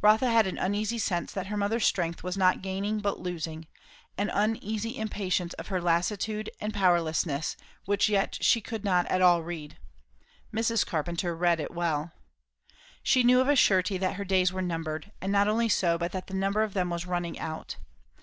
[0.00, 3.66] Rotha had an uneasy sense that her mother's strength was not gaining but losing;
[4.16, 9.42] an uneasy impatience of her lassitude and powerlessness, which yet she could not at all
[9.42, 9.76] read.
[10.50, 10.86] Mrs.
[10.86, 12.10] Carpenter read it well.
[13.02, 16.10] She knew of a surety that her days were numbered; and not only so, but
[16.12, 17.76] that the number of them was running out.